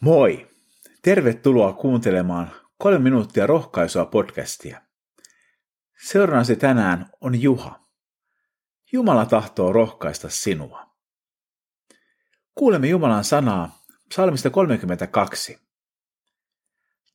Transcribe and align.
Moi! 0.00 0.50
Tervetuloa 1.02 1.72
kuuntelemaan 1.72 2.50
kolme 2.78 2.98
minuuttia 2.98 3.46
rohkaisua 3.46 4.04
podcastia. 4.04 4.82
Seuraansi 6.06 6.56
tänään 6.56 7.10
on 7.20 7.42
Juha. 7.42 7.86
Jumala 8.92 9.26
tahtoo 9.26 9.72
rohkaista 9.72 10.28
sinua. 10.28 10.96
Kuulemme 12.54 12.88
Jumalan 12.88 13.24
sanaa 13.24 13.84
psalmista 14.08 14.50
32. 14.50 15.58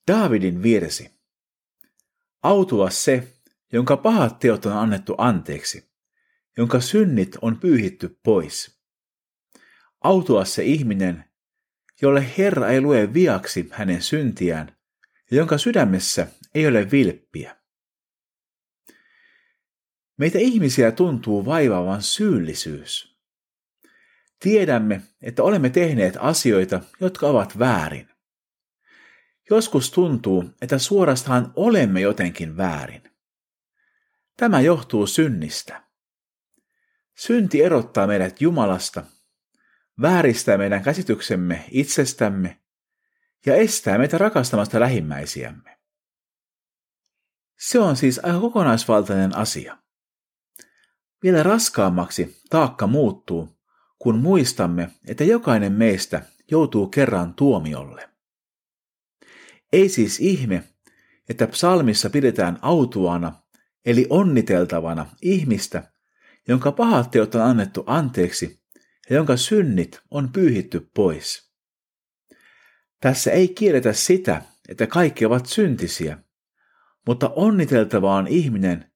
Daavidin 0.08 0.64
virsi. 0.64 1.22
Autua 2.44 2.90
se, 2.90 3.34
jonka 3.74 3.98
pahat 3.98 4.40
teot 4.40 4.66
on 4.66 4.74
annettu 4.74 5.16
anteeksi, 5.18 5.92
jonka 6.58 6.80
synnit 6.80 7.38
on 7.42 7.60
pyyhitty 7.60 8.20
pois. 8.24 8.82
Autua 10.04 10.46
se 10.46 10.64
ihminen, 10.64 11.31
jolle 12.02 12.26
Herra 12.38 12.68
ei 12.68 12.82
lue 12.82 13.14
viaksi 13.14 13.68
hänen 13.72 14.02
syntiään 14.02 14.76
ja 15.32 15.38
jonka 15.38 15.58
sydämessä 15.58 16.28
ei 16.56 16.68
ole 16.68 16.92
vilppiä. 16.92 17.58
Meitä 20.18 20.40
ihmisiä 20.40 20.92
tuntuu 20.92 21.46
vaivaavan 21.46 22.02
syyllisyys. 22.02 23.18
Tiedämme, 24.40 25.02
että 25.22 25.44
olemme 25.44 25.70
tehneet 25.70 26.18
asioita, 26.20 26.82
jotka 27.00 27.28
ovat 27.28 27.60
väärin. 27.60 28.10
Joskus 29.50 29.92
tuntuu, 29.92 30.50
että 30.62 30.78
suorastaan 30.78 31.54
olemme 31.56 32.02
jotenkin 32.02 32.58
väärin. 32.58 33.04
Tämä 34.38 34.62
johtuu 34.62 35.08
synnistä. 35.08 35.84
Synti 37.18 37.64
erottaa 37.64 38.08
meidät 38.08 38.42
Jumalasta 38.42 39.04
vääristää 40.02 40.58
meidän 40.58 40.84
käsityksemme 40.84 41.66
itsestämme 41.72 42.62
ja 43.46 43.56
estää 43.56 43.98
meitä 43.98 44.18
rakastamasta 44.18 44.80
lähimmäisiämme. 44.80 45.80
Se 47.60 47.80
on 47.80 47.96
siis 47.96 48.20
aika 48.24 48.40
kokonaisvaltainen 48.40 49.38
asia. 49.38 49.78
Vielä 51.24 51.44
raskaammaksi 51.44 52.42
taakka 52.50 52.88
muuttuu, 52.88 53.60
kun 54.00 54.20
muistamme, 54.20 54.90
että 55.08 55.24
jokainen 55.24 55.74
meistä 55.74 56.22
joutuu 56.52 56.88
kerran 56.88 57.34
tuomiolle. 57.34 58.10
Ei 59.74 59.90
siis 59.90 60.20
ihme, 60.20 60.64
että 61.30 61.48
psalmissa 61.48 62.10
pidetään 62.10 62.60
autuana, 62.62 63.34
eli 63.86 64.08
onniteltavana 64.10 65.06
ihmistä, 65.22 65.92
jonka 66.48 66.72
pahat 66.72 67.12
teot 67.12 67.36
on 67.36 67.42
annettu 67.42 67.84
anteeksi 67.88 68.61
ja 69.12 69.18
jonka 69.18 69.38
synnit 69.38 70.02
on 70.12 70.32
pyyhitty 70.32 70.90
pois. 70.96 71.52
Tässä 73.02 73.32
ei 73.32 73.48
kielletä 73.48 73.94
sitä, 73.94 74.42
että 74.70 74.88
kaikki 74.88 75.26
ovat 75.26 75.46
syntisiä, 75.46 76.18
mutta 77.08 77.30
onniteltava 77.30 78.16
on 78.16 78.28
ihminen, 78.28 78.92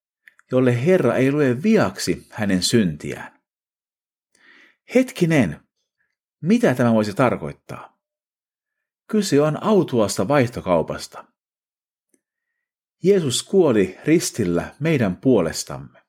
jolle 0.52 0.85
Herra 0.85 1.16
ei 1.16 1.31
lue 1.31 1.63
viaksi 1.63 2.27
hänen 2.30 2.63
syntiään. 2.63 3.41
Hetkinen, 4.95 5.59
mitä 6.41 6.75
tämä 6.75 6.94
voisi 6.94 7.13
tarkoittaa? 7.13 8.00
Kyse 9.07 9.41
on 9.41 9.63
autuasta 9.63 10.27
vaihtokaupasta. 10.27 11.25
Jeesus 13.03 13.44
kuoli 13.44 13.97
ristillä 14.05 14.75
meidän 14.79 15.17
puolestamme. 15.17 16.02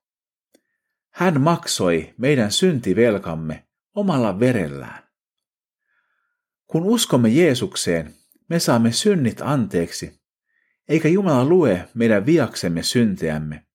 Hän 1.11 1.41
maksoi 1.41 2.15
meidän 2.19 2.53
syntivelkamme 2.53 3.67
omalla 3.97 4.41
verellään. 4.41 5.03
Kun 6.67 6.85
uskomme 6.85 7.29
Jeesukseen, 7.29 8.15
me 8.49 8.59
saamme 8.59 8.93
synnit 8.93 9.41
anteeksi, 9.41 10.21
eikä 10.89 11.09
Jumala 11.09 11.45
lue 11.45 11.89
meidän 11.95 12.27
viaksemme 12.27 12.83
synteämme, 12.83 13.67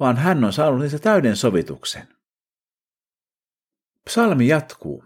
vaan 0.00 0.16
hän 0.16 0.44
on 0.44 0.52
saanut 0.52 0.80
niistä 0.80 0.98
täyden 0.98 1.36
sovituksen. 1.36 2.08
Psalmi 4.04 4.48
jatkuu. 4.48 5.04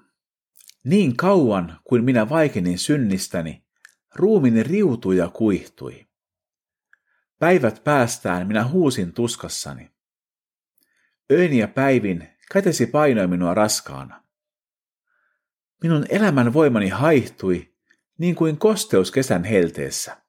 Niin 0.84 1.16
kauan 1.16 1.80
kuin 1.84 2.04
minä 2.04 2.28
vaikenin 2.28 2.78
synnistäni, 2.78 3.64
ruumini 4.14 4.62
riutui 4.62 5.16
ja 5.16 5.28
kuihtui. 5.28 6.06
Päivät 7.38 7.84
päästään 7.84 8.46
minä 8.46 8.68
huusin 8.68 9.12
tuskassani. 9.12 9.90
Öin 11.32 11.52
ja 11.52 11.68
päivin 11.68 12.28
kätesi 12.52 12.86
painoi 12.86 13.26
minua 13.26 13.54
raskaana. 13.54 14.27
Minun 15.82 16.06
elämän 16.08 16.52
voimani 16.52 16.88
haihtui 16.88 17.74
niin 18.18 18.34
kuin 18.34 18.58
kosteus 18.58 19.10
kesän 19.10 19.44
helteessä. 19.44 20.22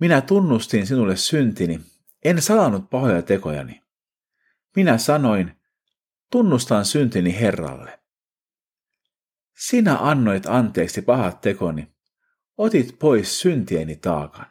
Minä 0.00 0.20
tunnustin 0.20 0.86
sinulle 0.86 1.16
syntini, 1.16 1.80
en 2.24 2.42
salannut 2.42 2.90
pahoja 2.90 3.22
tekojani. 3.22 3.82
Minä 4.76 4.98
sanoin, 4.98 5.60
tunnustan 6.30 6.84
syntini 6.84 7.40
Herralle. 7.40 8.00
Sinä 9.58 9.98
annoit 9.98 10.46
anteeksi 10.46 11.02
pahat 11.02 11.40
tekoni, 11.40 11.94
otit 12.58 12.96
pois 12.98 13.40
syntieni 13.40 13.96
taakan. 13.96 14.46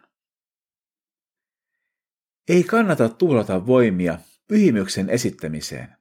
Ei 2.47 2.63
kannata 2.63 3.09
tuhlata 3.09 3.65
voimia 3.65 4.17
pyhimyksen 4.47 5.09
esittämiseen. 5.09 6.00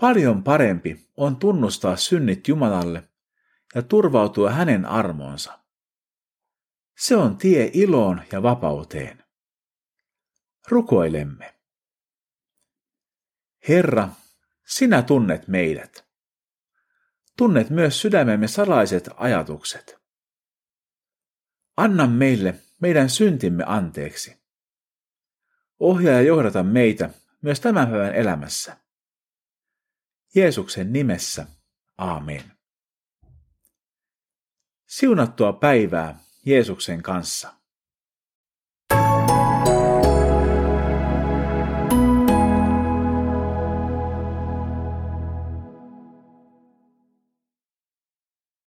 Paljon 0.00 0.42
parempi 0.42 1.10
on 1.16 1.36
tunnustaa 1.36 1.96
synnit 1.96 2.48
Jumalalle 2.48 3.08
ja 3.74 3.82
turvautua 3.82 4.50
hänen 4.50 4.84
armoonsa. 4.84 5.58
Se 6.98 7.16
on 7.16 7.36
tie 7.36 7.70
iloon 7.72 8.22
ja 8.32 8.42
vapauteen. 8.42 9.24
Rukoilemme. 10.68 11.54
Herra, 13.68 14.08
sinä 14.66 15.02
tunnet 15.02 15.48
meidät. 15.48 16.06
Tunnet 17.36 17.70
myös 17.70 18.00
sydämemme 18.00 18.48
salaiset 18.48 19.08
ajatukset. 19.16 19.98
Anna 21.76 22.06
meille 22.06 22.54
meidän 22.80 23.10
syntimme 23.10 23.64
anteeksi. 23.66 24.36
Ohjaa 25.80 26.14
ja 26.14 26.22
johdata 26.22 26.62
meitä 26.62 27.10
myös 27.42 27.60
tämän 27.60 27.88
päivän 27.88 28.14
elämässä. 28.14 28.85
Jeesuksen 30.34 30.92
nimessä. 30.92 31.46
Aamen. 31.98 32.42
Siunattua 34.86 35.52
päivää 35.52 36.18
Jeesuksen 36.46 37.02
kanssa. 37.02 37.55